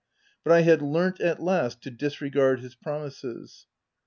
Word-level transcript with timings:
but 0.43 0.51
I 0.51 0.61
had 0.61 0.81
learnt, 0.81 1.21
at 1.21 1.43
last, 1.43 1.83
to 1.83 1.91
disregard 1.91 2.61
his 2.61 2.73
promises. 2.73 3.67